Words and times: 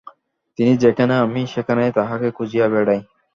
তিনি 0.59 0.73
যেখানে 0.77 1.13
আমি 1.17 1.41
সেখানেই 1.47 1.91
তাঁহাকে 1.91 2.27
খুঁজিয়া 2.31 2.67
বেড়াই। 2.67 3.01